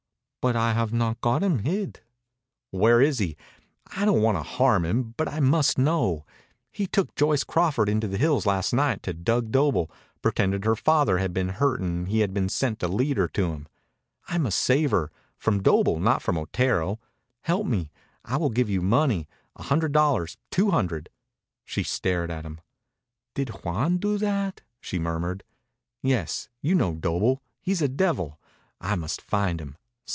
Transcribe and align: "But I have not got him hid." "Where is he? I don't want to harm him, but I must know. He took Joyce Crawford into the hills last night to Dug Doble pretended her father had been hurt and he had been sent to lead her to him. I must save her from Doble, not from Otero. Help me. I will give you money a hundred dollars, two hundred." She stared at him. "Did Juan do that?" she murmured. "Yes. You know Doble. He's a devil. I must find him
"But 0.43 0.55
I 0.55 0.73
have 0.73 0.91
not 0.91 1.21
got 1.21 1.43
him 1.43 1.59
hid." 1.59 1.99
"Where 2.71 2.99
is 2.99 3.19
he? 3.19 3.37
I 3.95 4.05
don't 4.05 4.23
want 4.23 4.39
to 4.39 4.41
harm 4.41 4.85
him, 4.85 5.13
but 5.15 5.27
I 5.27 5.39
must 5.39 5.77
know. 5.77 6.25
He 6.71 6.87
took 6.87 7.13
Joyce 7.13 7.43
Crawford 7.43 7.87
into 7.87 8.07
the 8.07 8.17
hills 8.17 8.47
last 8.47 8.73
night 8.73 9.03
to 9.03 9.13
Dug 9.13 9.51
Doble 9.51 9.91
pretended 10.23 10.65
her 10.65 10.75
father 10.75 11.19
had 11.19 11.31
been 11.31 11.49
hurt 11.49 11.79
and 11.79 12.07
he 12.07 12.21
had 12.21 12.33
been 12.33 12.49
sent 12.49 12.79
to 12.79 12.87
lead 12.87 13.17
her 13.17 13.27
to 13.27 13.51
him. 13.51 13.67
I 14.29 14.39
must 14.39 14.57
save 14.57 14.89
her 14.89 15.11
from 15.37 15.61
Doble, 15.61 15.99
not 15.99 16.23
from 16.23 16.39
Otero. 16.39 16.99
Help 17.41 17.67
me. 17.67 17.91
I 18.25 18.37
will 18.37 18.49
give 18.49 18.67
you 18.67 18.81
money 18.81 19.27
a 19.57 19.61
hundred 19.61 19.91
dollars, 19.91 20.37
two 20.49 20.71
hundred." 20.71 21.11
She 21.65 21.83
stared 21.83 22.31
at 22.31 22.45
him. 22.45 22.61
"Did 23.35 23.49
Juan 23.63 23.97
do 23.99 24.17
that?" 24.17 24.61
she 24.79 24.97
murmured. 24.97 25.43
"Yes. 26.01 26.49
You 26.63 26.73
know 26.73 26.95
Doble. 26.95 27.43
He's 27.61 27.83
a 27.83 27.87
devil. 27.87 28.39
I 28.79 28.95
must 28.95 29.21
find 29.21 29.61
him 29.61 29.77